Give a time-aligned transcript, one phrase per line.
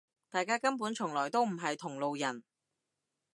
[0.31, 2.43] 大家根本從來都唔係同路人